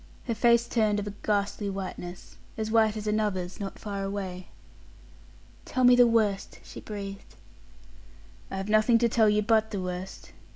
Her 0.25 0.33
face 0.33 0.67
turned 0.67 0.99
of 0.99 1.05
a 1.05 1.13
ghastly 1.21 1.69
whiteness 1.69 2.35
as 2.57 2.71
white 2.71 2.97
as 2.97 3.05
another's 3.05 3.59
not 3.59 3.77
far 3.77 4.03
away. 4.03 4.47
"Tell 5.63 5.83
me 5.83 5.95
the 5.95 6.07
worst," 6.07 6.59
she 6.63 6.81
breathed. 6.81 7.35
"I 8.49 8.57
have 8.57 8.67
nothing 8.67 8.97
to 8.97 9.07
tell 9.07 9.29
you 9.29 9.43
but 9.43 9.69
the 9.69 9.79
worst. 9.79 10.31